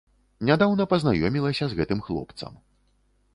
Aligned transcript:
Нядаўна 0.49 0.87
пазнаёмілася 0.93 1.65
з 1.75 1.79
гэтым 1.81 2.03
хлопцам. 2.09 2.59